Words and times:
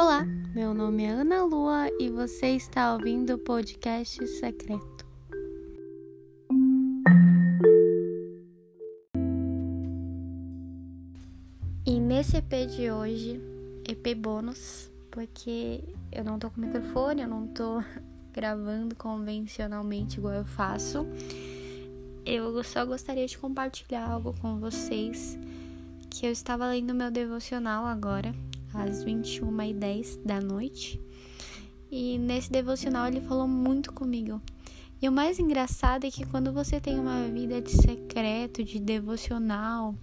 Olá, 0.00 0.24
meu 0.54 0.72
nome 0.72 1.02
é 1.02 1.08
Ana 1.08 1.42
Lua 1.42 1.90
e 1.98 2.08
você 2.08 2.50
está 2.50 2.94
ouvindo 2.94 3.34
o 3.34 3.38
podcast 3.38 4.24
secreto. 4.28 5.04
E 11.84 11.98
nesse 11.98 12.36
EP 12.36 12.68
de 12.76 12.92
hoje, 12.92 13.40
EP 13.88 14.16
bônus, 14.16 14.88
porque 15.10 15.82
eu 16.12 16.22
não 16.22 16.38
tô 16.38 16.48
com 16.48 16.60
microfone, 16.60 17.22
eu 17.22 17.28
não 17.28 17.48
tô 17.48 17.82
gravando 18.32 18.94
convencionalmente 18.94 20.18
igual 20.18 20.34
eu 20.34 20.44
faço. 20.44 21.08
Eu 22.24 22.62
só 22.62 22.86
gostaria 22.86 23.26
de 23.26 23.36
compartilhar 23.36 24.08
algo 24.08 24.32
com 24.40 24.60
vocês 24.60 25.36
que 26.08 26.24
eu 26.24 26.30
estava 26.30 26.68
lendo 26.68 26.94
meu 26.94 27.10
devocional 27.10 27.84
agora 27.84 28.32
às 28.80 29.04
21h10 29.04 30.18
da 30.24 30.40
noite. 30.40 31.00
E 31.90 32.18
nesse 32.18 32.50
devocional 32.50 33.06
ele 33.06 33.20
falou 33.20 33.48
muito 33.48 33.92
comigo. 33.92 34.40
E 35.00 35.08
o 35.08 35.12
mais 35.12 35.38
engraçado 35.38 36.04
é 36.04 36.10
que 36.10 36.26
quando 36.26 36.52
você 36.52 36.80
tem 36.80 36.98
uma 36.98 37.28
vida 37.28 37.60
de 37.60 37.70
secreto, 37.70 38.64
de 38.64 38.80
devocional, 38.80 39.94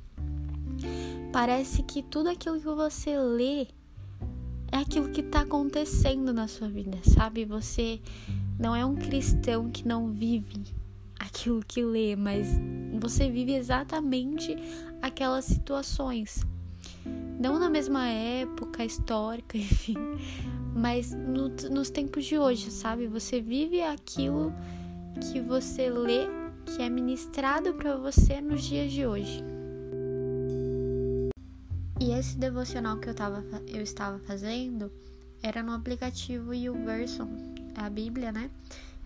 parece 1.34 1.84
que 1.84 2.02
tudo 2.02 2.30
aquilo 2.30 2.60
que 2.60 2.66
você 2.66 3.18
lê 3.18 3.68
é 4.72 4.78
aquilo 4.78 5.10
que 5.10 5.22
está 5.22 5.42
acontecendo 5.42 6.34
na 6.34 6.48
sua 6.48 6.70
vida, 6.70 6.98
sabe? 7.04 7.46
Você 7.46 8.00
não 8.58 8.76
é 8.76 8.86
um 8.86 8.96
cristão 8.96 9.70
que 9.70 9.88
não 9.88 10.12
vive 10.12 10.64
aquilo 11.20 11.64
que 11.66 11.84
lê, 11.84 12.16
mas 12.16 12.48
você 13.00 13.30
vive 13.30 13.54
exatamente 13.54 14.56
aquelas 15.02 15.46
situações 15.46 16.46
não 17.40 17.60
na 17.60 17.70
mesma 17.70 18.08
época 18.08 18.84
histórica, 18.84 19.58
enfim, 19.58 19.96
mas 20.76 21.12
no, 21.12 21.50
nos 21.70 21.90
tempos 21.90 22.26
de 22.26 22.38
hoje, 22.38 22.72
sabe? 22.72 23.08
Você 23.08 23.42
vive 23.42 23.82
aquilo 23.82 24.54
que 25.20 25.40
você 25.40 25.90
lê, 25.90 26.28
que 26.66 26.82
é 26.82 26.90
ministrado 26.90 27.74
para 27.74 27.96
você 27.96 28.42
nos 28.42 28.64
dias 28.64 28.92
de 28.92 29.06
hoje. 29.06 29.44
E 32.00 32.12
esse 32.12 32.38
devocional 32.38 32.98
que 32.98 33.10
eu, 33.10 33.14
tava, 33.14 33.44
eu 33.68 33.82
estava 33.82 34.20
fazendo 34.20 34.92
era 35.42 35.64
no 35.64 35.72
aplicativo 35.72 36.54
YouVersion, 36.54 37.28
a 37.76 37.90
Bíblia, 37.90 38.32
né? 38.32 38.50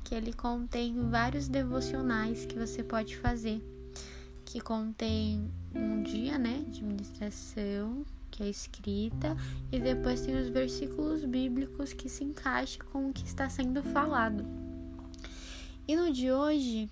Que 0.04 0.16
ele 0.16 0.34
contém 0.34 1.10
vários 1.10 1.48
devocionais 1.48 2.46
que 2.46 2.58
você 2.58 2.84
pode 2.84 3.16
fazer, 3.18 3.62
que 4.52 4.60
contém 4.60 5.52
um 5.76 6.02
dia, 6.02 6.40
né, 6.40 6.64
de 6.70 6.84
ministração, 6.84 8.04
que 8.32 8.42
é 8.42 8.50
escrita, 8.50 9.38
e 9.72 9.80
depois 9.80 10.22
tem 10.22 10.36
os 10.36 10.50
versículos 10.50 11.24
bíblicos 11.24 11.94
que 11.94 12.10
se 12.10 12.24
encaixam 12.24 12.84
com 12.92 13.10
o 13.10 13.14
que 13.14 13.24
está 13.24 13.48
sendo 13.48 13.84
falado. 13.84 14.44
E 15.88 15.96
no 15.96 16.12
de 16.12 16.32
hoje, 16.32 16.90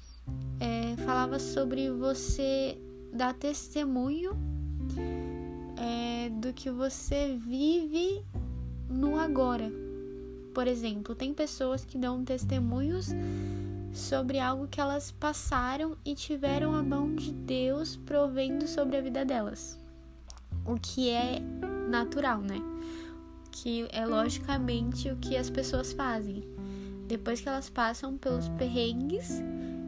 é, 0.60 0.96
falava 0.98 1.40
sobre 1.40 1.90
você 1.90 2.78
dar 3.12 3.34
testemunho 3.34 4.38
é, 5.78 6.30
do 6.30 6.54
que 6.54 6.70
você 6.70 7.40
vive 7.44 8.24
no 8.88 9.20
agora. 9.20 9.72
Por 10.54 10.68
exemplo, 10.68 11.16
tem 11.16 11.34
pessoas 11.34 11.84
que 11.84 11.98
dão 11.98 12.24
testemunhos 12.24 13.08
sobre 13.92 14.40
algo 14.40 14.68
que 14.68 14.80
elas 14.80 15.12
passaram 15.12 15.98
e 16.06 16.16
tiveram 16.16 16.76
a 16.76 16.84
mão 16.84 17.16
de 17.16 17.32
Deus 17.32 17.96
provendo 17.96 18.68
sobre 18.68 18.98
a 18.98 19.02
vida 19.02 19.26
delas 19.26 19.80
o 20.68 20.76
que 20.76 21.10
é 21.10 21.40
natural, 21.90 22.42
né? 22.42 22.62
Que 23.52 23.88
é 23.92 24.06
logicamente 24.06 25.10
o 25.10 25.16
que 25.16 25.38
as 25.38 25.50
pessoas 25.50 25.94
fazem. 25.94 26.44
Depois 27.08 27.39
que 27.39 27.48
elas 27.48 27.70
passam 27.70 28.17
pelos 28.17 28.50
perrengues, 28.50 29.42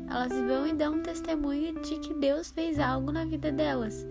elas 0.09 0.31
vão 0.31 0.66
e 0.66 0.73
dão 0.73 1.03
testemunho 1.03 1.81
de 1.81 2.00
que 2.00 2.13
Deus 2.13 2.50
fez 2.50 2.79
algo 2.79 3.12
na 3.12 3.25
vida 3.25 3.52
delas. 3.52 4.07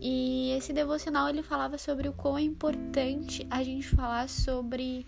E 0.00 0.52
esse 0.52 0.72
devocional 0.72 1.28
ele 1.28 1.42
falava 1.42 1.76
sobre 1.76 2.08
o 2.08 2.12
quão 2.12 2.38
é 2.38 2.42
importante 2.42 3.44
a 3.50 3.64
gente 3.64 3.88
falar 3.88 4.28
sobre 4.28 5.04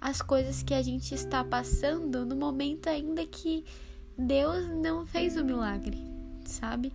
as 0.00 0.22
coisas 0.22 0.62
que 0.62 0.74
a 0.74 0.82
gente 0.82 1.14
está 1.14 1.42
passando 1.42 2.24
no 2.24 2.36
momento 2.36 2.88
ainda 2.88 3.24
que 3.26 3.64
Deus 4.18 4.68
não 4.68 5.06
fez 5.06 5.36
o 5.36 5.44
milagre, 5.44 5.98
sabe? 6.44 6.92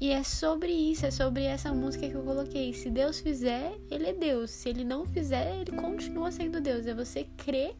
E 0.00 0.10
é 0.10 0.22
sobre 0.22 0.72
isso, 0.72 1.06
é 1.06 1.10
sobre 1.10 1.44
essa 1.44 1.72
música 1.72 2.08
que 2.08 2.14
eu 2.14 2.22
coloquei. 2.22 2.72
Se 2.74 2.90
Deus 2.90 3.20
fizer, 3.20 3.78
Ele 3.90 4.08
é 4.08 4.12
Deus. 4.12 4.50
Se 4.50 4.68
Ele 4.68 4.84
não 4.84 5.06
fizer, 5.06 5.60
Ele 5.60 5.72
continua 5.72 6.30
sendo 6.32 6.60
Deus. 6.60 6.86
É 6.86 6.94
você 6.94 7.26
crer 7.36 7.74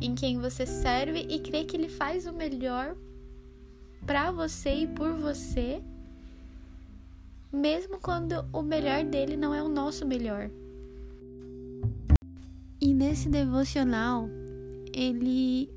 em 0.00 0.14
quem 0.14 0.38
você 0.38 0.66
serve 0.66 1.26
e 1.28 1.38
crer 1.40 1.64
que 1.64 1.76
Ele 1.76 1.88
faz 1.88 2.26
o 2.26 2.32
melhor 2.32 2.94
para 4.06 4.30
você 4.30 4.74
e 4.74 4.86
por 4.86 5.12
você, 5.14 5.82
mesmo 7.50 7.98
quando 7.98 8.44
o 8.52 8.60
melhor 8.60 9.02
dele 9.04 9.36
não 9.36 9.54
é 9.54 9.62
o 9.62 9.68
nosso 9.68 10.04
melhor. 10.06 10.50
E 12.80 12.92
nesse 12.92 13.28
devocional, 13.28 14.28
ele 14.92 15.70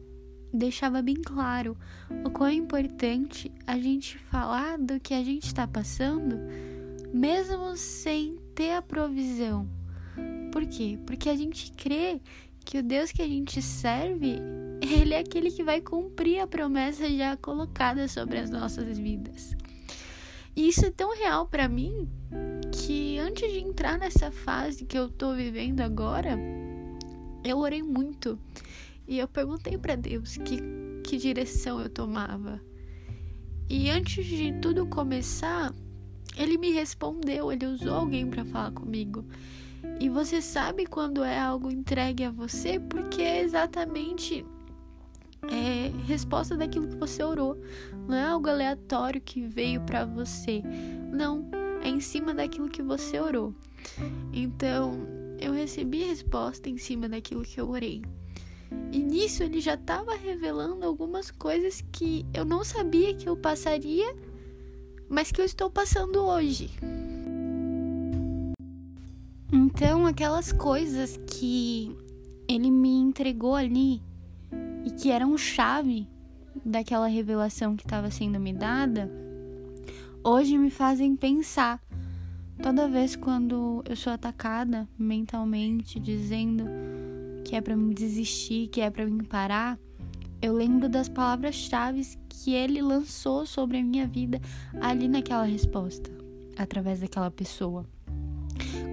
deixava 0.53 1.01
bem 1.01 1.15
claro 1.15 1.77
o 2.25 2.29
quão 2.29 2.49
é 2.49 2.53
importante 2.53 3.51
a 3.65 3.77
gente 3.79 4.17
falar 4.17 4.77
do 4.77 4.99
que 4.99 5.13
a 5.13 5.23
gente 5.23 5.45
está 5.45 5.67
passando, 5.67 6.37
mesmo 7.13 7.75
sem 7.75 8.37
ter 8.55 8.73
a 8.73 8.81
provisão. 8.81 9.67
Por 10.51 10.65
quê? 10.65 10.97
Porque 11.05 11.29
a 11.29 11.35
gente 11.35 11.71
crê 11.71 12.19
que 12.65 12.79
o 12.79 12.83
Deus 12.83 13.11
que 13.11 13.21
a 13.21 13.27
gente 13.27 13.61
serve, 13.61 14.39
ele 14.81 15.13
é 15.13 15.19
aquele 15.19 15.51
que 15.51 15.63
vai 15.63 15.81
cumprir 15.81 16.39
a 16.39 16.47
promessa 16.47 17.09
já 17.09 17.37
colocada 17.37 18.07
sobre 18.07 18.39
as 18.39 18.49
nossas 18.49 18.97
vidas. 18.97 19.55
E 20.55 20.69
isso 20.69 20.85
é 20.85 20.89
tão 20.89 21.15
real 21.15 21.47
para 21.47 21.69
mim 21.69 22.09
que 22.71 23.19
antes 23.19 23.51
de 23.51 23.59
entrar 23.59 23.99
nessa 23.99 24.31
fase 24.31 24.85
que 24.85 24.97
eu 24.97 25.07
tô 25.07 25.35
vivendo 25.35 25.81
agora, 25.81 26.35
eu 27.43 27.57
orei 27.57 27.81
muito 27.81 28.39
e 29.07 29.19
eu 29.19 29.27
perguntei 29.27 29.77
para 29.77 29.95
Deus 29.95 30.37
que, 30.37 30.59
que 31.03 31.17
direção 31.17 31.79
eu 31.79 31.89
tomava. 31.89 32.61
E 33.69 33.89
antes 33.89 34.25
de 34.25 34.53
tudo 34.61 34.85
começar, 34.85 35.73
ele 36.35 36.57
me 36.57 36.71
respondeu, 36.71 37.51
ele 37.51 37.65
usou 37.65 37.93
alguém 37.93 38.27
para 38.27 38.45
falar 38.45 38.71
comigo. 38.71 39.25
E 39.99 40.09
você 40.09 40.41
sabe 40.41 40.85
quando 40.85 41.23
é 41.23 41.39
algo 41.39 41.71
entregue 41.71 42.23
a 42.23 42.31
você, 42.31 42.79
porque 42.79 43.21
é 43.21 43.41
exatamente 43.41 44.45
é, 45.43 45.91
resposta 46.05 46.55
daquilo 46.55 46.87
que 46.87 46.95
você 46.95 47.23
orou. 47.23 47.59
Não 48.07 48.15
é 48.15 48.23
algo 48.23 48.49
aleatório 48.49 49.21
que 49.21 49.45
veio 49.47 49.81
para 49.81 50.05
você. 50.05 50.61
Não, 51.11 51.49
é 51.81 51.89
em 51.89 51.99
cima 51.99 52.33
daquilo 52.33 52.69
que 52.69 52.81
você 52.81 53.19
orou. 53.19 53.53
Então, 54.31 55.16
eu 55.39 55.53
recebi 55.53 56.03
resposta 56.03 56.69
em 56.69 56.77
cima 56.77 57.07
daquilo 57.07 57.43
que 57.43 57.59
eu 57.59 57.69
orei. 57.69 58.01
E 58.91 58.99
nisso 58.99 59.43
ele 59.43 59.61
já 59.61 59.75
estava 59.75 60.15
revelando 60.15 60.85
algumas 60.85 61.31
coisas 61.31 61.83
que 61.91 62.25
eu 62.33 62.43
não 62.43 62.63
sabia 62.63 63.13
que 63.13 63.27
eu 63.29 63.35
passaria, 63.35 64.15
mas 65.09 65.31
que 65.31 65.39
eu 65.39 65.45
estou 65.45 65.69
passando 65.69 66.21
hoje. 66.25 66.69
Então, 69.51 70.05
aquelas 70.05 70.51
coisas 70.51 71.17
que 71.27 71.95
ele 72.47 72.69
me 72.69 72.89
entregou 72.89 73.55
ali 73.55 74.01
e 74.85 74.91
que 74.91 75.09
eram 75.09 75.37
chave 75.37 76.07
daquela 76.65 77.07
revelação 77.07 77.75
que 77.75 77.85
estava 77.85 78.11
sendo 78.11 78.39
me 78.39 78.51
dada, 78.51 79.09
hoje 80.23 80.57
me 80.57 80.69
fazem 80.69 81.15
pensar. 81.15 81.81
Toda 82.61 82.87
vez 82.87 83.15
quando 83.15 83.83
eu 83.87 83.95
sou 83.95 84.11
atacada 84.11 84.87
mentalmente, 84.97 85.99
dizendo 85.99 86.65
que 87.45 87.55
é 87.55 87.61
para 87.61 87.77
me 87.77 87.93
desistir, 87.93 88.67
que 88.67 88.81
é 88.81 88.89
para 88.89 89.05
me 89.05 89.23
parar, 89.23 89.79
eu 90.41 90.53
lembro 90.53 90.89
das 90.89 91.07
palavras-chave 91.07 92.05
que 92.27 92.53
ele 92.53 92.81
lançou 92.81 93.45
sobre 93.45 93.77
a 93.77 93.83
minha 93.83 94.07
vida 94.07 94.39
ali 94.81 95.07
naquela 95.07 95.43
resposta, 95.43 96.11
através 96.57 96.99
daquela 96.99 97.31
pessoa. 97.31 97.85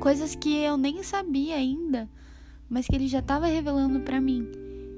Coisas 0.01 0.35
que 0.35 0.57
eu 0.57 0.77
nem 0.77 1.03
sabia 1.03 1.57
ainda, 1.57 2.09
mas 2.69 2.87
que 2.87 2.95
ele 2.95 3.09
já 3.09 3.19
estava 3.21 3.47
revelando 3.47 4.01
para 4.01 4.21
mim. 4.21 4.47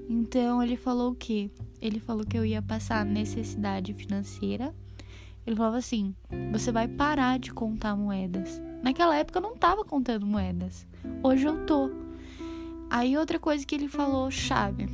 Então 0.09 0.63
ele 0.63 0.77
falou 0.77 1.13
o 1.13 1.15
quê? 1.15 1.51
Ele 1.81 1.99
falou 1.99 2.25
que 2.25 2.37
eu 2.39 2.45
ia 2.45 2.63
passar 2.63 3.05
necessidade 3.05 3.93
financeira. 3.93 4.75
Ele 5.47 5.55
falava 5.55 5.77
assim: 5.77 6.15
você 6.51 6.73
vai 6.73 6.89
parar 6.89 7.39
de 7.39 7.53
contar 7.53 7.95
moedas. 7.95 8.61
Naquela 8.83 9.17
época 9.17 9.39
eu 9.39 9.43
não 9.43 9.55
estava 9.55 9.85
contando 9.85 10.27
moedas. 10.27 10.87
Hoje 11.23 11.47
eu 11.47 11.65
tô. 11.65 11.91
Aí 12.91 13.17
outra 13.17 13.39
coisa 13.39 13.65
que 13.65 13.75
ele 13.75 13.89
falou 13.89 14.31
chave, 14.31 14.89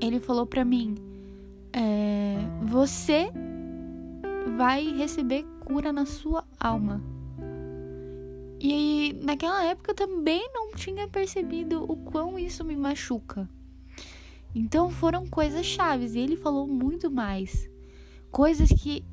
ele 0.00 0.20
falou 0.20 0.46
para 0.46 0.64
mim, 0.64 0.96
é, 1.72 2.36
você 2.62 3.30
vai 4.56 4.92
receber 4.92 5.44
cura 5.60 5.92
na 5.92 6.06
sua 6.06 6.44
alma. 6.58 7.02
E 8.58 9.14
naquela 9.22 9.64
época 9.64 9.90
eu 9.90 9.94
também 9.94 10.48
não 10.52 10.72
tinha 10.72 11.06
percebido 11.06 11.84
o 11.84 11.96
quão 11.96 12.38
isso 12.38 12.64
me 12.64 12.76
machuca. 12.76 13.48
Então 14.54 14.90
foram 14.90 15.26
coisas 15.26 15.66
chaves 15.66 16.14
e 16.14 16.18
ele 16.18 16.36
falou 16.36 16.66
muito 16.66 17.10
mais. 17.10 17.68
Coisas 18.30 18.68
que 18.70 19.04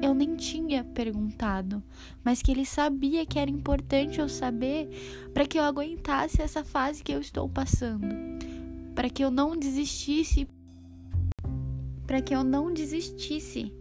eu 0.00 0.14
nem 0.14 0.36
tinha 0.36 0.84
perguntado, 0.84 1.82
mas 2.24 2.40
que 2.40 2.50
ele 2.52 2.64
sabia 2.64 3.26
que 3.26 3.38
era 3.38 3.50
importante 3.50 4.20
eu 4.20 4.28
saber 4.28 4.88
para 5.34 5.46
que 5.46 5.58
eu 5.58 5.64
aguentasse 5.64 6.40
essa 6.40 6.64
fase 6.64 7.02
que 7.02 7.12
eu 7.12 7.20
estou 7.20 7.48
passando, 7.48 8.06
para 8.94 9.10
que 9.10 9.24
eu 9.24 9.30
não 9.30 9.56
desistisse, 9.56 10.48
para 12.06 12.22
que 12.22 12.34
eu 12.34 12.44
não 12.44 12.72
desistisse. 12.72 13.72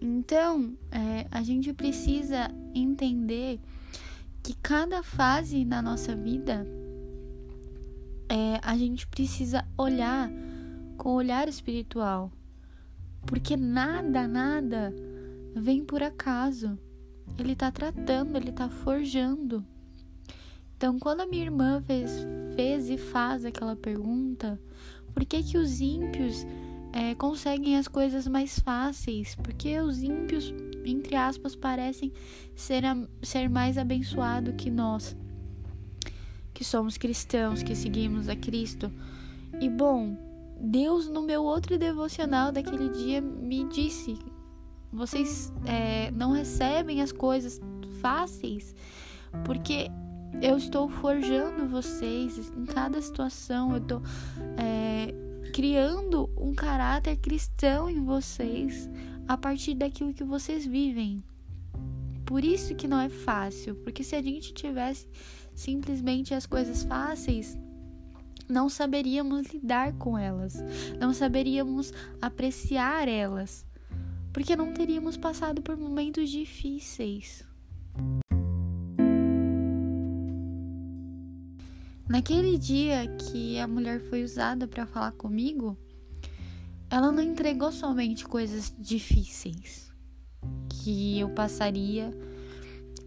Então, 0.00 0.76
é, 0.90 1.26
a 1.30 1.42
gente 1.42 1.72
precisa 1.72 2.50
entender 2.74 3.58
que 4.42 4.54
cada 4.54 5.02
fase 5.02 5.64
na 5.64 5.80
nossa 5.80 6.14
vida 6.14 6.66
é, 8.28 8.60
a 8.62 8.76
gente 8.76 9.06
precisa 9.06 9.66
olhar 9.76 10.30
com 10.98 11.10
o 11.10 11.14
olhar 11.14 11.48
espiritual, 11.48 12.30
porque 13.26 13.56
nada, 13.56 14.28
nada 14.28 14.94
vem 15.56 15.84
por 15.84 16.02
acaso. 16.02 16.78
Ele 17.38 17.52
está 17.52 17.70
tratando, 17.72 18.36
ele 18.36 18.50
está 18.50 18.68
forjando. 18.68 19.64
Então, 20.76 20.98
quando 20.98 21.22
a 21.22 21.26
minha 21.26 21.44
irmã 21.44 21.82
fez, 21.82 22.10
fez 22.54 22.90
e 22.90 22.98
faz 22.98 23.44
aquela 23.44 23.74
pergunta, 23.74 24.60
por 25.14 25.24
que 25.24 25.42
que 25.42 25.56
os 25.56 25.80
ímpios 25.80 26.46
é, 26.92 27.14
conseguem 27.14 27.78
as 27.78 27.88
coisas 27.88 28.28
mais 28.28 28.58
fáceis? 28.58 29.34
Porque 29.36 29.78
os 29.80 30.02
ímpios, 30.02 30.52
entre 30.84 31.16
aspas, 31.16 31.56
parecem 31.56 32.12
ser, 32.54 32.82
ser 33.22 33.48
mais 33.48 33.78
abençoados 33.78 34.54
que 34.56 34.70
nós, 34.70 35.16
que 36.52 36.62
somos 36.62 36.98
cristãos, 36.98 37.62
que 37.62 37.74
seguimos 37.74 38.28
a 38.28 38.36
Cristo. 38.36 38.92
E 39.58 39.70
bom, 39.70 40.16
Deus, 40.60 41.08
no 41.08 41.22
meu 41.22 41.42
outro 41.42 41.78
devocional 41.78 42.52
daquele 42.52 42.90
dia, 42.90 43.22
me 43.22 43.64
disse 43.64 44.18
vocês 44.92 45.52
é, 45.64 46.10
não 46.10 46.32
recebem 46.32 47.02
as 47.02 47.12
coisas 47.12 47.60
fáceis 48.00 48.74
porque 49.44 49.90
eu 50.40 50.56
estou 50.56 50.88
forjando 50.88 51.68
vocês 51.68 52.52
em 52.56 52.66
cada 52.66 53.00
situação, 53.00 53.72
eu 53.72 53.78
estou 53.78 54.02
é, 54.56 55.14
criando 55.52 56.30
um 56.36 56.54
caráter 56.54 57.16
cristão 57.16 57.88
em 57.88 58.04
vocês 58.04 58.88
a 59.26 59.36
partir 59.36 59.74
daquilo 59.74 60.14
que 60.14 60.24
vocês 60.24 60.66
vivem. 60.66 61.22
Por 62.24 62.44
isso 62.44 62.74
que 62.74 62.88
não 62.88 63.00
é 63.00 63.08
fácil, 63.08 63.76
porque 63.76 64.02
se 64.02 64.14
a 64.14 64.22
gente 64.22 64.52
tivesse 64.52 65.08
simplesmente 65.54 66.34
as 66.34 66.44
coisas 66.44 66.82
fáceis, 66.82 67.56
não 68.48 68.68
saberíamos 68.68 69.46
lidar 69.48 69.92
com 69.94 70.18
elas, 70.18 70.54
não 71.00 71.12
saberíamos 71.12 71.92
apreciar 72.20 73.08
elas 73.08 73.65
porque 74.36 74.54
não 74.54 74.70
teríamos 74.70 75.16
passado 75.16 75.62
por 75.62 75.78
momentos 75.78 76.28
difíceis. 76.28 77.42
Naquele 82.06 82.58
dia 82.58 83.08
que 83.16 83.58
a 83.58 83.66
mulher 83.66 83.98
foi 83.98 84.22
usada 84.22 84.68
para 84.68 84.84
falar 84.84 85.12
comigo, 85.12 85.74
ela 86.90 87.10
não 87.10 87.22
entregou 87.22 87.72
somente 87.72 88.26
coisas 88.26 88.74
difíceis 88.78 89.90
que 90.68 91.18
eu 91.18 91.30
passaria, 91.30 92.10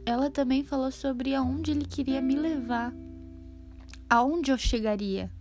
ela 0.08 0.32
também 0.32 0.64
falou 0.64 0.92
sobre 0.92 1.36
aonde 1.36 1.70
ele 1.70 1.86
queria 1.86 2.24
me 2.24 2.36
levar, 2.36 2.92
aonde 4.10 4.50
eu 4.50 4.58
chegaria. 4.58 5.32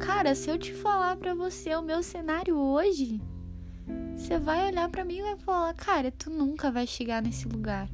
Cara, 0.00 0.34
se 0.34 0.50
eu 0.50 0.58
te 0.58 0.74
falar 0.74 1.16
para 1.16 1.36
você 1.36 1.72
o 1.76 1.82
meu 1.82 2.02
cenário 2.02 2.56
hoje, 2.58 3.20
você 4.28 4.38
vai 4.38 4.66
olhar 4.66 4.90
para 4.90 5.06
mim 5.06 5.20
e 5.20 5.22
vai 5.22 5.36
falar: 5.38 5.72
"Cara, 5.72 6.12
tu 6.12 6.28
nunca 6.28 6.70
vai 6.70 6.86
chegar 6.86 7.22
nesse 7.22 7.48
lugar". 7.48 7.88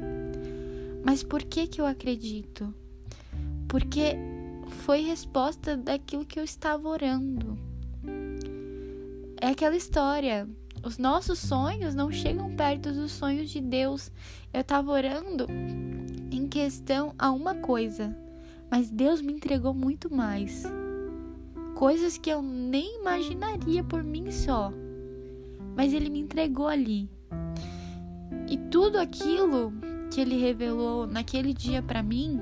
Mas 1.04 1.22
por 1.22 1.44
que 1.44 1.69
que 1.69 1.81
eu 1.81 1.86
acredito? 1.86 2.75
Porque 3.69 4.16
foi 4.82 5.02
resposta 5.02 5.76
daquilo 5.76 6.25
que 6.25 6.40
eu 6.40 6.42
estava 6.42 6.88
orando. 6.88 7.56
É 9.40 9.46
aquela 9.46 9.76
história. 9.76 10.48
Os 10.82 10.98
nossos 10.98 11.38
sonhos 11.38 11.94
não 11.94 12.10
chegam 12.10 12.56
perto 12.56 12.90
dos 12.90 13.12
sonhos 13.12 13.48
de 13.48 13.60
Deus. 13.60 14.10
Eu 14.52 14.62
estava 14.62 14.90
orando 14.90 15.46
em 16.32 16.48
questão 16.48 17.14
a 17.16 17.31
uma 17.31 17.54
coisa, 17.54 18.14
mas 18.69 18.90
Deus 18.90 19.20
me 19.20 19.32
entregou 19.32 19.72
muito 19.72 20.12
mais. 20.12 20.64
Coisas 21.76 22.19
que 22.19 22.31
eu 22.31 22.42
nem 22.42 22.98
imaginaria 22.98 23.84
por 23.84 24.02
mim 24.02 24.32
só 24.32 24.72
mas 25.76 25.93
ele 25.93 26.11
me 26.11 26.21
entregou 26.21 26.69
ali. 26.69 27.11
E 28.49 28.56
tudo 28.56 28.99
aquilo 28.99 29.73
que 30.11 30.21
ele 30.21 30.37
revelou 30.37 31.06
naquele 31.06 31.53
dia 31.53 31.82
para 31.82 32.03
mim 32.03 32.41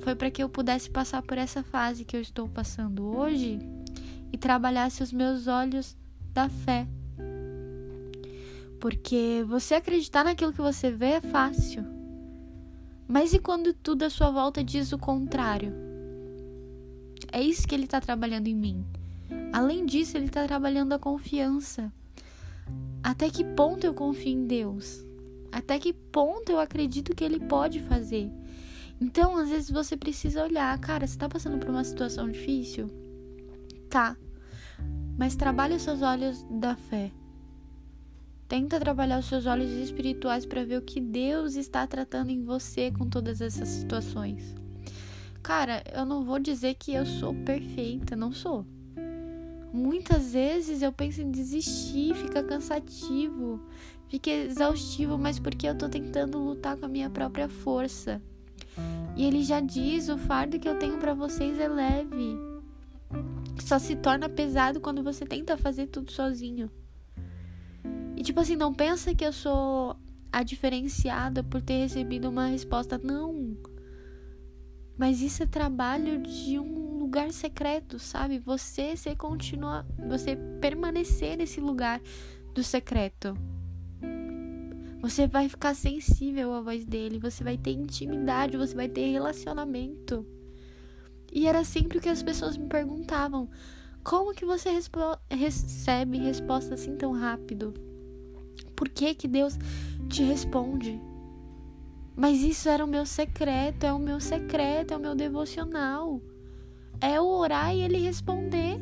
foi 0.00 0.14
para 0.14 0.30
que 0.30 0.42
eu 0.42 0.48
pudesse 0.48 0.88
passar 0.88 1.22
por 1.22 1.36
essa 1.36 1.62
fase 1.62 2.04
que 2.04 2.16
eu 2.16 2.20
estou 2.20 2.48
passando 2.48 3.04
hoje 3.04 3.58
e 4.32 4.38
trabalhasse 4.38 5.02
os 5.02 5.12
meus 5.12 5.46
olhos 5.46 5.96
da 6.32 6.48
fé. 6.48 6.86
Porque 8.80 9.44
você 9.46 9.74
acreditar 9.74 10.24
naquilo 10.24 10.52
que 10.52 10.60
você 10.60 10.90
vê 10.90 11.12
é 11.12 11.20
fácil. 11.20 11.84
Mas 13.06 13.32
e 13.32 13.38
quando 13.38 13.74
tudo 13.74 14.04
à 14.04 14.10
sua 14.10 14.30
volta 14.30 14.62
diz 14.62 14.92
o 14.92 14.98
contrário? 14.98 15.72
É 17.32 17.42
isso 17.42 17.66
que 17.66 17.74
ele 17.74 17.84
está 17.84 18.00
trabalhando 18.00 18.46
em 18.46 18.54
mim. 18.54 18.86
Além 19.52 19.84
disso, 19.84 20.16
ele 20.16 20.26
está 20.26 20.46
trabalhando 20.46 20.92
a 20.92 20.98
confiança. 20.98 21.92
Até 23.02 23.30
que 23.30 23.44
ponto 23.44 23.84
eu 23.84 23.94
confio 23.94 24.32
em 24.32 24.46
Deus? 24.46 25.04
Até 25.50 25.78
que 25.78 25.92
ponto 25.92 26.50
eu 26.50 26.58
acredito 26.58 27.14
que 27.14 27.24
Ele 27.24 27.40
pode 27.40 27.80
fazer? 27.80 28.30
Então, 29.00 29.36
às 29.36 29.48
vezes 29.48 29.70
você 29.70 29.96
precisa 29.96 30.42
olhar, 30.42 30.76
cara, 30.78 31.06
você 31.06 31.16
tá 31.16 31.28
passando 31.28 31.58
por 31.58 31.70
uma 31.70 31.84
situação 31.84 32.30
difícil? 32.30 32.90
Tá. 33.88 34.16
Mas 35.16 35.36
trabalhe 35.36 35.74
os 35.74 35.82
seus 35.82 36.02
olhos 36.02 36.44
da 36.50 36.74
fé. 36.76 37.12
Tenta 38.48 38.80
trabalhar 38.80 39.18
os 39.18 39.26
seus 39.26 39.46
olhos 39.46 39.70
espirituais 39.70 40.46
para 40.46 40.64
ver 40.64 40.78
o 40.78 40.82
que 40.82 41.00
Deus 41.00 41.54
está 41.54 41.86
tratando 41.86 42.30
em 42.30 42.42
você 42.42 42.90
com 42.90 43.08
todas 43.08 43.40
essas 43.40 43.68
situações. 43.68 44.54
Cara, 45.42 45.82
eu 45.92 46.04
não 46.04 46.24
vou 46.24 46.38
dizer 46.38 46.74
que 46.74 46.92
eu 46.92 47.06
sou 47.06 47.34
perfeita, 47.34 48.16
não 48.16 48.32
sou. 48.32 48.66
Muitas 49.72 50.32
vezes 50.32 50.82
eu 50.82 50.92
penso 50.92 51.20
em 51.20 51.30
desistir, 51.30 52.14
fica 52.14 52.42
cansativo, 52.42 53.60
fica 54.08 54.30
exaustivo, 54.30 55.18
mas 55.18 55.38
porque 55.38 55.68
eu 55.68 55.76
tô 55.76 55.88
tentando 55.88 56.38
lutar 56.38 56.76
com 56.76 56.86
a 56.86 56.88
minha 56.88 57.10
própria 57.10 57.48
força. 57.48 58.22
E 59.16 59.24
ele 59.24 59.42
já 59.42 59.60
diz: 59.60 60.08
o 60.08 60.16
fardo 60.16 60.58
que 60.58 60.68
eu 60.68 60.78
tenho 60.78 60.98
para 60.98 61.12
vocês 61.12 61.58
é 61.58 61.68
leve. 61.68 62.36
Só 63.60 63.78
se 63.78 63.96
torna 63.96 64.28
pesado 64.28 64.80
quando 64.80 65.02
você 65.02 65.26
tenta 65.26 65.56
fazer 65.56 65.88
tudo 65.88 66.12
sozinho. 66.12 66.70
E 68.16 68.22
tipo 68.22 68.40
assim, 68.40 68.56
não 68.56 68.72
pensa 68.72 69.14
que 69.14 69.24
eu 69.24 69.32
sou 69.32 69.96
a 70.32 70.42
diferenciada 70.42 71.42
por 71.42 71.60
ter 71.60 71.80
recebido 71.82 72.28
uma 72.28 72.46
resposta 72.46 72.98
não. 72.98 73.56
Mas 74.96 75.20
isso 75.20 75.42
é 75.42 75.46
trabalho 75.46 76.22
de 76.22 76.58
um 76.58 76.87
lugar 77.08 77.32
secreto, 77.32 77.98
sabe? 77.98 78.38
Você 78.38 78.94
se 78.94 79.16
continua, 79.16 79.86
você 80.06 80.36
permanecer 80.60 81.38
nesse 81.38 81.58
lugar 81.58 82.02
do 82.54 82.62
secreto. 82.62 83.34
Você 85.00 85.26
vai 85.26 85.48
ficar 85.48 85.74
sensível 85.74 86.52
à 86.52 86.60
voz 86.60 86.84
dele, 86.84 87.18
você 87.18 87.42
vai 87.42 87.56
ter 87.56 87.70
intimidade, 87.70 88.58
você 88.58 88.74
vai 88.74 88.90
ter 88.90 89.10
relacionamento. 89.10 90.26
E 91.32 91.46
era 91.46 91.64
sempre 91.64 91.96
o 91.96 92.00
que 92.00 92.10
as 92.10 92.22
pessoas 92.22 92.58
me 92.58 92.68
perguntavam: 92.68 93.48
como 94.04 94.34
que 94.34 94.44
você 94.44 94.68
recebe 95.30 96.18
resposta 96.18 96.74
assim 96.74 96.94
tão 96.94 97.12
rápido? 97.12 97.72
Por 98.76 98.90
que 98.90 99.14
que 99.14 99.26
Deus 99.26 99.56
te 100.10 100.22
responde? 100.22 101.00
Mas 102.14 102.42
isso 102.42 102.68
era 102.68 102.84
o 102.84 102.88
meu 102.88 103.06
secreto, 103.06 103.84
é 103.84 103.92
o 103.94 103.98
meu 103.98 104.20
secreto, 104.20 104.92
é 104.92 104.96
o 104.96 105.00
meu 105.00 105.14
devocional 105.14 106.20
é 107.00 107.20
o 107.20 107.26
orar 107.26 107.74
e 107.74 107.82
ele 107.82 107.98
responder. 107.98 108.78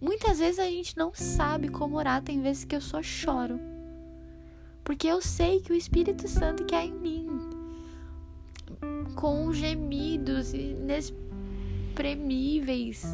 Muitas 0.00 0.38
vezes 0.38 0.58
a 0.58 0.64
gente 0.64 0.96
não 0.96 1.12
sabe 1.14 1.68
como 1.68 1.96
orar, 1.96 2.22
tem 2.22 2.40
vezes 2.42 2.64
que 2.64 2.74
eu 2.74 2.80
só 2.80 3.02
choro. 3.02 3.60
Porque 4.82 5.06
eu 5.06 5.20
sei 5.20 5.60
que 5.60 5.72
o 5.72 5.76
Espírito 5.76 6.26
Santo 6.26 6.64
quer 6.64 6.84
em 6.84 6.92
mim. 6.92 7.28
Com 9.14 9.52
gemidos 9.52 10.52
inexprimíveis. 10.52 13.04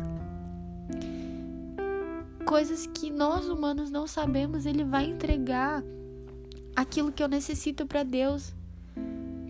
Coisas 2.46 2.86
que 2.86 3.10
nós 3.10 3.46
humanos 3.48 3.90
não 3.90 4.06
sabemos, 4.06 4.64
ele 4.64 4.82
vai 4.82 5.04
entregar 5.04 5.84
aquilo 6.74 7.12
que 7.12 7.22
eu 7.22 7.28
necessito 7.28 7.86
para 7.86 8.02
Deus. 8.02 8.54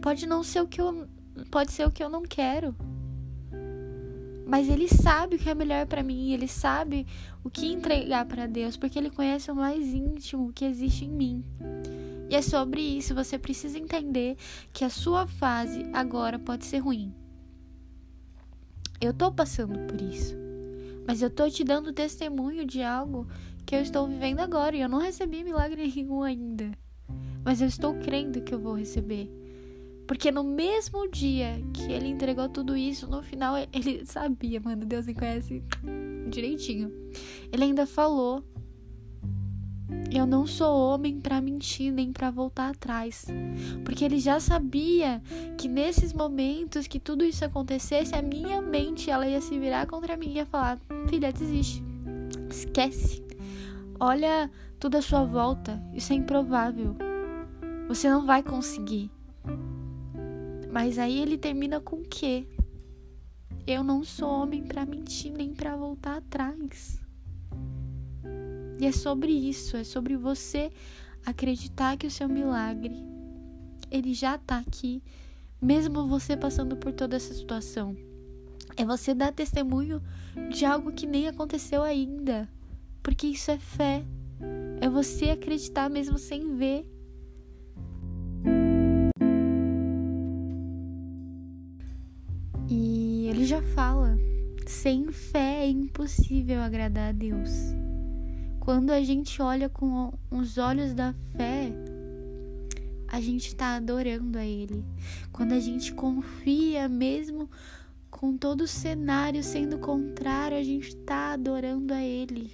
Pode 0.02 0.26
não 0.26 0.42
ser 0.42 0.62
o 0.62 0.66
que 0.66 0.80
eu 0.80 1.06
pode 1.52 1.70
ser 1.70 1.86
o 1.86 1.92
que 1.92 2.02
eu 2.02 2.08
não 2.08 2.22
quero. 2.22 2.74
Mas 4.48 4.66
ele 4.66 4.88
sabe 4.88 5.36
o 5.36 5.38
que 5.38 5.50
é 5.50 5.54
melhor 5.54 5.84
para 5.84 6.02
mim, 6.02 6.32
ele 6.32 6.48
sabe 6.48 7.06
o 7.44 7.50
que 7.50 7.66
entregar 7.66 8.24
para 8.24 8.46
Deus, 8.46 8.78
porque 8.78 8.98
ele 8.98 9.10
conhece 9.10 9.50
o 9.50 9.54
mais 9.54 9.92
íntimo 9.92 10.54
que 10.54 10.64
existe 10.64 11.04
em 11.04 11.10
mim. 11.10 11.44
E 12.30 12.34
é 12.34 12.40
sobre 12.40 12.80
isso, 12.80 13.14
você 13.14 13.38
precisa 13.38 13.78
entender 13.78 14.38
que 14.72 14.86
a 14.86 14.88
sua 14.88 15.26
fase 15.26 15.84
agora 15.92 16.38
pode 16.38 16.64
ser 16.64 16.78
ruim. 16.78 17.14
Eu 18.98 19.12
tô 19.12 19.30
passando 19.30 19.78
por 19.80 20.00
isso. 20.00 20.34
Mas 21.06 21.20
eu 21.20 21.28
tô 21.28 21.48
te 21.50 21.62
dando 21.62 21.92
testemunho 21.92 22.64
de 22.64 22.82
algo 22.82 23.26
que 23.66 23.76
eu 23.76 23.82
estou 23.82 24.08
vivendo 24.08 24.40
agora 24.40 24.74
e 24.74 24.80
eu 24.80 24.88
não 24.88 24.98
recebi 24.98 25.44
milagre 25.44 25.86
nenhum 25.94 26.22
ainda. 26.22 26.70
Mas 27.44 27.60
eu 27.60 27.68
estou 27.68 27.94
crendo 27.96 28.40
que 28.40 28.54
eu 28.54 28.58
vou 28.58 28.74
receber. 28.74 29.30
Porque 30.08 30.32
no 30.32 30.42
mesmo 30.42 31.06
dia 31.06 31.62
que 31.74 31.92
ele 31.92 32.08
entregou 32.08 32.48
tudo 32.48 32.74
isso, 32.74 33.06
no 33.06 33.22
final 33.22 33.54
ele 33.72 34.04
sabia, 34.06 34.58
mano, 34.58 34.86
Deus 34.86 35.06
me 35.06 35.14
conhece 35.14 35.62
direitinho. 36.30 36.90
Ele 37.52 37.64
ainda 37.64 37.86
falou 37.86 38.42
eu 40.10 40.26
não 40.26 40.46
sou 40.46 40.74
homem 40.74 41.20
para 41.20 41.40
mentir 41.40 41.92
nem 41.92 42.12
para 42.12 42.30
voltar 42.30 42.70
atrás. 42.70 43.26
Porque 43.84 44.04
ele 44.04 44.18
já 44.18 44.40
sabia 44.40 45.22
que 45.58 45.68
nesses 45.68 46.12
momentos 46.12 46.86
que 46.86 46.98
tudo 46.98 47.24
isso 47.24 47.44
acontecesse, 47.44 48.14
a 48.14 48.22
minha 48.22 48.62
mente 48.62 49.10
ela 49.10 49.26
ia 49.26 49.40
se 49.40 49.58
virar 49.58 49.86
contra 49.86 50.16
mim 50.16 50.28
e 50.28 50.36
ia 50.36 50.46
falar: 50.46 50.78
"Filha, 51.08 51.32
desiste. 51.32 51.82
Esquece. 52.48 53.22
Olha 54.00 54.50
tudo 54.78 54.96
à 54.96 55.02
sua 55.02 55.24
volta. 55.24 55.82
Isso 55.92 56.12
é 56.12 56.16
improvável. 56.16 56.96
Você 57.88 58.08
não 58.08 58.24
vai 58.24 58.42
conseguir." 58.42 59.10
Mas 60.70 60.98
aí 60.98 61.18
ele 61.18 61.38
termina 61.38 61.80
com 61.80 61.96
o 61.96 62.04
quê? 62.08 62.46
Eu 63.66 63.82
não 63.82 64.04
sou 64.04 64.28
homem 64.28 64.62
para 64.64 64.86
mentir 64.86 65.32
nem 65.32 65.54
para 65.54 65.76
voltar 65.76 66.18
atrás. 66.18 67.00
E 68.80 68.86
é 68.86 68.92
sobre 68.92 69.32
isso, 69.32 69.76
é 69.76 69.84
sobre 69.84 70.16
você 70.16 70.70
acreditar 71.26 71.96
que 71.96 72.06
o 72.06 72.10
seu 72.10 72.28
milagre 72.28 72.94
ele 73.90 74.14
já 74.14 74.36
está 74.36 74.58
aqui, 74.58 75.02
mesmo 75.60 76.06
você 76.06 76.36
passando 76.36 76.76
por 76.76 76.92
toda 76.92 77.16
essa 77.16 77.34
situação. 77.34 77.96
É 78.76 78.84
você 78.84 79.14
dar 79.14 79.32
testemunho 79.32 80.02
de 80.50 80.64
algo 80.64 80.92
que 80.92 81.06
nem 81.06 81.26
aconteceu 81.26 81.82
ainda, 81.82 82.48
porque 83.02 83.26
isso 83.26 83.50
é 83.50 83.58
fé. 83.58 84.04
É 84.80 84.88
você 84.88 85.30
acreditar 85.30 85.90
mesmo 85.90 86.18
sem 86.18 86.54
ver. 86.56 86.88
Sem 94.78 95.10
fé 95.10 95.64
é 95.64 95.68
impossível 95.68 96.60
agradar 96.60 97.08
a 97.08 97.12
Deus. 97.12 97.50
Quando 98.60 98.92
a 98.92 99.02
gente 99.02 99.42
olha 99.42 99.68
com 99.68 100.12
os 100.30 100.56
olhos 100.56 100.94
da 100.94 101.12
fé, 101.36 101.72
a 103.08 103.20
gente 103.20 103.48
está 103.48 103.74
adorando 103.74 104.38
a 104.38 104.46
Ele. 104.46 104.84
Quando 105.32 105.52
a 105.52 105.58
gente 105.58 105.92
confia, 105.92 106.88
mesmo 106.88 107.50
com 108.08 108.36
todo 108.36 108.60
o 108.60 108.68
cenário 108.68 109.42
sendo 109.42 109.80
contrário, 109.80 110.56
a 110.56 110.62
gente 110.62 110.90
está 110.90 111.32
adorando 111.32 111.92
a 111.92 112.00
Ele. 112.00 112.52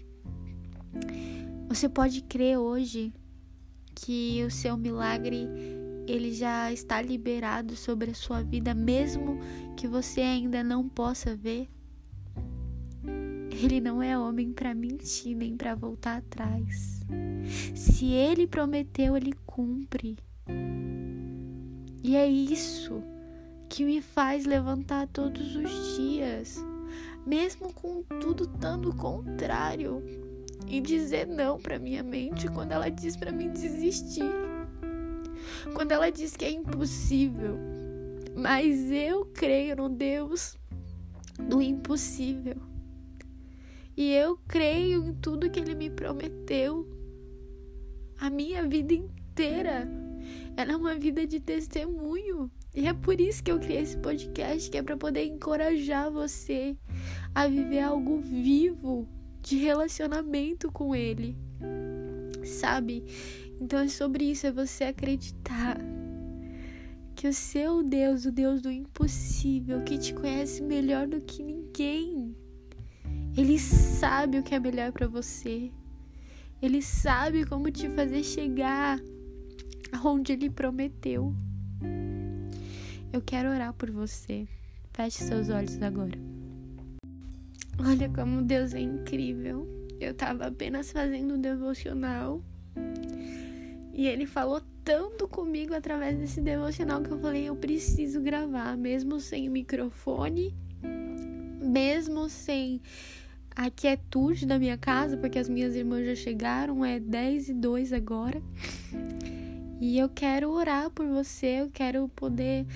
Você 1.69 1.91
pode 1.91 2.23
crer 2.23 2.57
hoje 2.57 3.13
que 3.95 4.43
o 4.47 4.51
seu 4.51 4.79
milagre 4.79 5.47
ele 6.07 6.33
já 6.33 6.73
está 6.73 7.03
liberado 7.03 7.77
sobre 7.77 8.13
a 8.13 8.15
sua 8.15 8.43
vida, 8.43 8.73
mesmo 8.73 9.39
que 9.77 9.87
você 9.87 10.23
ainda 10.23 10.65
não 10.65 10.89
possa 10.89 11.37
ver. 11.37 11.69
Ele 13.65 13.81
não 13.81 14.03
é 14.03 14.19
homem 14.19 14.53
para 14.53 14.75
mentir 14.75 15.35
nem 15.35 15.57
para 15.57 15.75
voltar 15.75 16.19
atrás. 16.19 17.01
Se 17.75 18.13
ele 18.13 18.47
prometeu, 18.47 19.17
ele 19.17 19.33
cumpre. 19.47 20.19
E 22.03 22.15
é 22.15 22.27
isso 22.27 23.03
que 23.67 23.83
me 23.83 24.03
faz 24.03 24.45
levantar 24.45 25.09
todos 25.09 25.57
os 25.57 25.97
dias, 25.97 26.63
mesmo 27.25 27.73
com 27.73 28.03
tudo 28.21 28.45
estando 28.45 28.95
contrário, 28.95 30.03
e 30.67 30.79
dizer 30.79 31.27
não 31.27 31.59
para 31.59 31.79
minha 31.79 32.03
mente 32.03 32.49
quando 32.49 32.73
ela 32.73 32.91
diz 32.91 33.17
para 33.17 33.33
mim 33.33 33.51
desistir. 33.51 34.31
Quando 35.73 35.93
ela 35.93 36.13
diz 36.13 36.37
que 36.37 36.45
é 36.45 36.51
impossível. 36.51 37.59
Mas 38.37 38.91
eu 38.91 39.25
creio 39.25 39.77
no 39.77 39.89
Deus 39.89 40.55
do 41.49 41.63
impossível. 41.63 42.74
E 43.97 44.13
eu 44.13 44.39
creio 44.49 45.05
em 45.05 45.15
tudo 45.15 45.51
que 45.51 45.61
ele 45.61 45.75
me 45.75 45.91
prometeu. 45.91 46.89
A 48.19 48.31
minha 48.31 48.67
vida 48.67 48.95
inteira. 48.95 49.89
Ela 50.57 50.73
é 50.73 50.77
uma 50.77 50.95
vida 50.95 51.27
de 51.27 51.41
testemunho. 51.41 52.51
E 52.75 52.87
é 52.87 52.93
por 52.93 53.21
isso 53.21 53.43
que 53.43 53.51
eu 53.53 53.61
criei 53.61 53.83
esse 53.83 53.97
podcast, 53.99 54.69
que 54.71 54.79
é 54.79 54.83
para 54.83 54.97
poder 54.97 55.25
encorajar 55.25 56.11
você 56.11 56.77
a 57.35 57.47
viver 57.47 57.81
algo 57.81 58.19
vivo 58.21 59.09
de 59.43 59.57
relacionamento 59.57 60.73
com 60.73 60.95
ele. 60.95 61.37
Sabe? 62.45 63.05
Então 63.61 63.79
é 63.79 63.89
sobre 63.89 64.25
isso, 64.25 64.47
é 64.47 64.53
você 64.53 64.85
acreditar 64.85 65.79
que 67.15 67.29
o 67.29 67.33
seu 67.33 67.83
Deus, 67.83 68.25
o 68.25 68.33
Deus 68.33 68.61
do 68.61 68.71
impossível, 68.71 69.83
que 69.83 69.97
te 69.97 70.13
conhece 70.13 70.63
melhor 70.63 71.07
do 71.07 71.21
que 71.21 71.43
ninguém, 71.43 72.24
ele 73.37 73.59
sabe 73.59 74.39
o 74.39 74.43
que 74.43 74.55
é 74.55 74.61
melhor 74.61 74.93
para 74.93 75.07
você. 75.07 75.71
Ele 76.63 76.81
sabe 76.81 77.45
como 77.45 77.71
te 77.71 77.89
fazer 77.91 78.23
chegar 78.23 79.01
aonde 79.93 80.33
ele 80.33 80.49
prometeu. 80.49 81.35
Eu 83.13 83.21
quero 83.21 83.51
orar 83.51 83.73
por 83.75 83.91
você. 83.91 84.47
Feche 84.93 85.25
seus 85.25 85.49
olhos 85.49 85.81
agora. 85.83 86.19
Olha 87.79 88.09
como 88.09 88.43
Deus 88.43 88.73
é 88.73 88.81
incrível. 88.81 89.69
Eu 90.01 90.15
tava 90.15 90.47
apenas 90.47 90.93
fazendo 90.93 91.35
um 91.35 91.41
devocional 91.41 92.43
e 93.93 94.09
ele 94.09 94.27
falou 94.27 94.61
tanto 94.85 95.29
comigo 95.29 95.73
através 95.73 96.19
desse 96.19 96.41
devocional 96.41 97.01
que 97.01 97.11
eu 97.11 97.19
falei: 97.19 97.49
eu 97.49 97.55
preciso 97.55 98.21
gravar, 98.21 98.77
mesmo 98.77 99.21
sem 99.21 99.49
microfone, 99.49 100.53
mesmo 101.63 102.29
sem 102.29 102.83
a 103.57 103.71
quietude 103.71 104.47
da 104.47 104.59
minha 104.59 104.77
casa, 104.77 105.17
porque 105.17 105.39
as 105.39 105.49
minhas 105.49 105.75
irmãs 105.75 106.07
já 106.07 106.15
chegaram, 106.15 106.85
é 106.85 106.99
10 106.99 107.51
e 107.51 107.55
2 107.55 107.93
agora. 107.93 108.43
E 109.81 109.99
eu 109.99 110.09
quero 110.09 110.51
orar 110.51 110.91
por 110.91 111.07
você, 111.07 111.61
eu 111.61 111.71
quero 111.73 112.09
poder 112.09 112.67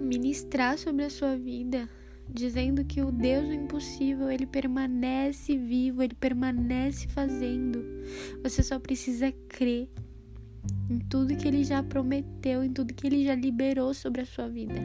ministrar 0.00 0.78
sobre 0.78 1.04
a 1.04 1.10
sua 1.10 1.36
vida, 1.36 1.88
dizendo 2.28 2.84
que 2.84 3.02
o 3.02 3.10
Deus 3.10 3.46
do 3.46 3.52
impossível, 3.52 4.30
ele 4.30 4.46
permanece 4.46 5.56
vivo, 5.56 6.02
ele 6.02 6.14
permanece 6.14 7.08
fazendo. 7.08 7.84
Você 8.42 8.62
só 8.62 8.78
precisa 8.78 9.32
crer 9.48 9.88
em 10.88 10.98
tudo 11.00 11.36
que 11.36 11.46
ele 11.46 11.64
já 11.64 11.82
prometeu, 11.82 12.62
em 12.62 12.72
tudo 12.72 12.94
que 12.94 13.06
ele 13.06 13.24
já 13.24 13.34
liberou 13.34 13.92
sobre 13.92 14.22
a 14.22 14.26
sua 14.26 14.48
vida. 14.48 14.80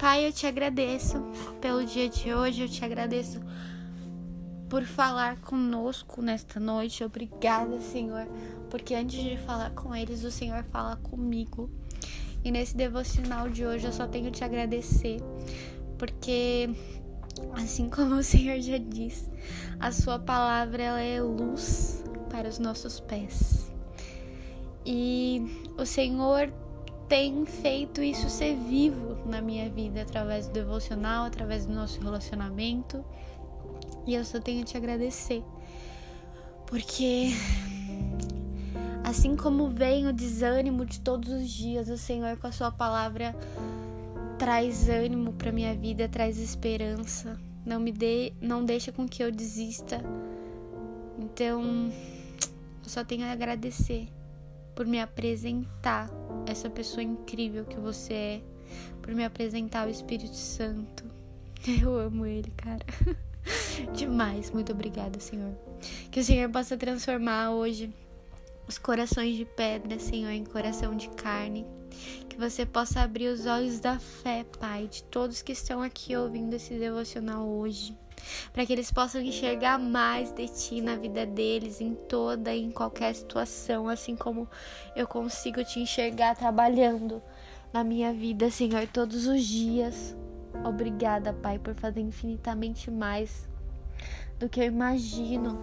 Pai, 0.00 0.26
eu 0.26 0.32
te 0.32 0.46
agradeço 0.46 1.22
pelo 1.60 1.84
dia 1.84 2.08
de 2.08 2.32
hoje, 2.32 2.62
eu 2.62 2.68
te 2.70 2.82
agradeço 2.82 3.38
por 4.66 4.82
falar 4.82 5.38
conosco 5.42 6.22
nesta 6.22 6.58
noite. 6.58 7.04
Obrigada, 7.04 7.78
Senhor, 7.80 8.26
porque 8.70 8.94
antes 8.94 9.22
de 9.22 9.36
falar 9.36 9.68
com 9.72 9.94
eles, 9.94 10.24
o 10.24 10.30
Senhor 10.30 10.64
fala 10.64 10.96
comigo. 10.96 11.70
E 12.42 12.50
nesse 12.50 12.74
devocional 12.74 13.50
de 13.50 13.66
hoje 13.66 13.88
eu 13.88 13.92
só 13.92 14.06
tenho 14.06 14.30
te 14.30 14.42
agradecer, 14.42 15.20
porque 15.98 16.70
assim 17.52 17.90
como 17.90 18.14
o 18.14 18.22
Senhor 18.22 18.58
já 18.58 18.78
diz, 18.78 19.30
a 19.78 19.92
sua 19.92 20.18
palavra 20.18 20.82
ela 20.82 21.02
é 21.02 21.20
luz 21.20 22.02
para 22.30 22.48
os 22.48 22.58
nossos 22.58 23.00
pés. 23.00 23.70
E 24.86 25.42
o 25.76 25.84
Senhor 25.84 26.50
tem 27.10 27.44
feito 27.44 28.00
isso 28.00 28.30
ser 28.30 28.54
vivo 28.54 29.18
na 29.26 29.42
minha 29.42 29.68
vida 29.68 30.02
através 30.02 30.46
do 30.46 30.52
devocional, 30.52 31.24
através 31.24 31.66
do 31.66 31.74
nosso 31.74 32.00
relacionamento. 32.00 33.04
E 34.06 34.14
eu 34.14 34.24
só 34.24 34.38
tenho 34.38 34.62
a 34.62 34.64
te 34.64 34.76
agradecer. 34.76 35.42
Porque 36.68 37.30
assim 39.02 39.34
como 39.34 39.68
vem 39.68 40.06
o 40.06 40.12
desânimo 40.12 40.86
de 40.86 41.00
todos 41.00 41.32
os 41.32 41.50
dias, 41.50 41.88
o 41.88 41.98
Senhor 41.98 42.36
com 42.36 42.46
a 42.46 42.52
sua 42.52 42.70
palavra 42.70 43.34
traz 44.38 44.88
ânimo 44.88 45.32
para 45.32 45.50
minha 45.50 45.74
vida, 45.74 46.08
traz 46.08 46.38
esperança. 46.38 47.36
Não 47.66 47.80
me 47.80 47.90
dê, 47.90 48.32
não 48.40 48.64
deixa 48.64 48.92
com 48.92 49.08
que 49.08 49.20
eu 49.20 49.32
desista. 49.32 50.00
Então, 51.18 51.90
só 52.84 53.02
tenho 53.02 53.24
a 53.24 53.32
agradecer 53.32 54.08
por 54.80 54.86
me 54.86 54.98
apresentar 54.98 56.10
essa 56.46 56.70
pessoa 56.70 57.02
incrível 57.02 57.66
que 57.66 57.78
você 57.78 58.14
é, 58.14 58.40
por 59.02 59.14
me 59.14 59.22
apresentar 59.22 59.86
o 59.86 59.90
Espírito 59.90 60.34
Santo. 60.34 61.04
Eu 61.82 61.98
amo 61.98 62.24
ele, 62.24 62.50
cara. 62.56 62.86
Demais. 63.92 64.50
Muito 64.50 64.72
obrigada, 64.72 65.20
Senhor. 65.20 65.52
Que 66.10 66.20
o 66.20 66.24
Senhor 66.24 66.48
possa 66.48 66.78
transformar 66.78 67.50
hoje 67.50 67.92
os 68.66 68.78
corações 68.78 69.36
de 69.36 69.44
pedra, 69.44 69.98
Senhor, 69.98 70.30
em 70.30 70.44
coração 70.44 70.96
de 70.96 71.10
carne. 71.10 71.66
Que 72.26 72.38
você 72.38 72.64
possa 72.64 73.02
abrir 73.02 73.28
os 73.28 73.44
olhos 73.44 73.80
da 73.80 73.98
fé, 73.98 74.46
Pai, 74.58 74.86
de 74.86 75.02
todos 75.02 75.42
que 75.42 75.52
estão 75.52 75.82
aqui 75.82 76.16
ouvindo 76.16 76.54
esse 76.54 76.72
devocional 76.72 77.46
hoje 77.46 77.94
para 78.52 78.64
que 78.66 78.72
eles 78.72 78.90
possam 78.90 79.20
enxergar 79.20 79.78
mais 79.78 80.32
de 80.32 80.48
ti 80.48 80.80
na 80.80 80.96
vida 80.96 81.24
deles, 81.26 81.80
em 81.80 81.94
toda 81.94 82.54
e 82.54 82.62
em 82.62 82.70
qualquer 82.70 83.14
situação, 83.14 83.88
assim 83.88 84.16
como 84.16 84.48
eu 84.96 85.06
consigo 85.06 85.64
te 85.64 85.80
enxergar 85.80 86.36
trabalhando 86.36 87.22
na 87.72 87.84
minha 87.84 88.12
vida, 88.12 88.50
Senhor, 88.50 88.86
todos 88.88 89.26
os 89.26 89.44
dias. 89.44 90.16
Obrigada, 90.64 91.32
Pai, 91.32 91.58
por 91.58 91.74
fazer 91.74 92.00
infinitamente 92.00 92.90
mais 92.90 93.48
do 94.38 94.48
que 94.48 94.60
eu 94.60 94.64
imagino, 94.64 95.58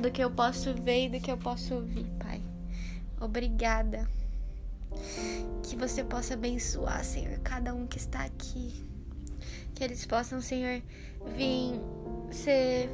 do 0.00 0.10
que 0.10 0.22
eu 0.22 0.30
posso 0.30 0.72
ver 0.74 1.06
e 1.06 1.08
do 1.10 1.20
que 1.20 1.30
eu 1.30 1.36
posso 1.36 1.74
ouvir, 1.74 2.06
Pai. 2.18 2.40
Obrigada. 3.20 4.08
Que 5.62 5.76
você 5.76 6.04
possa 6.04 6.34
abençoar, 6.34 7.04
Senhor, 7.04 7.38
cada 7.40 7.74
um 7.74 7.86
que 7.86 7.98
está 7.98 8.24
aqui 8.24 8.84
que 9.74 9.82
eles 9.82 10.06
possam, 10.06 10.40
Senhor, 10.40 10.80
vir 11.36 11.80
ser 12.30 12.88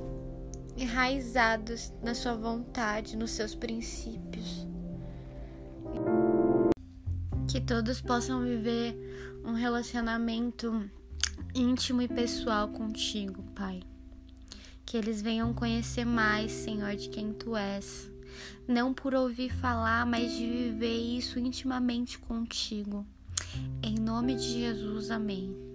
enraizados 0.77 1.93
na 2.03 2.15
Sua 2.15 2.35
vontade, 2.35 3.17
nos 3.17 3.33
seus 3.33 3.55
princípios. 3.55 4.67
Que 7.47 7.61
todos 7.61 8.01
possam 8.01 8.43
viver 8.43 8.97
um 9.45 9.53
relacionamento 9.53 10.89
íntimo 11.55 12.01
e 12.01 12.09
pessoal 12.09 12.69
contigo, 12.69 13.43
Pai. 13.55 13.83
Que 14.87 14.97
eles 14.97 15.21
venham 15.21 15.53
conhecer 15.53 16.05
mais, 16.05 16.53
Senhor, 16.53 16.95
de 16.97 17.09
quem 17.09 17.33
Tu 17.33 17.57
és. 17.57 18.11
Não 18.67 18.95
por 18.95 19.15
ouvir 19.15 19.51
falar, 19.53 20.07
mas 20.07 20.33
de 20.33 20.47
viver 20.47 20.97
isso 20.97 21.39
intimamente 21.39 22.19
contigo. 22.19 23.05
Em 23.83 23.97
nome 23.97 24.37
de 24.37 24.61
Jesus, 24.61 25.11
amém. 25.11 25.70